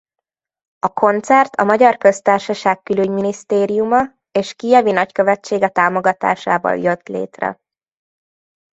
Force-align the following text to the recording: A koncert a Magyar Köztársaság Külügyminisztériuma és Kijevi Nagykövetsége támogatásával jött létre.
A 0.79 0.93
koncert 0.93 1.55
a 1.55 1.63
Magyar 1.63 1.97
Köztársaság 1.97 2.83
Külügyminisztériuma 2.83 4.01
és 4.31 4.53
Kijevi 4.53 4.91
Nagykövetsége 4.91 5.67
támogatásával 5.69 6.77
jött 6.77 7.07
létre. 7.07 7.59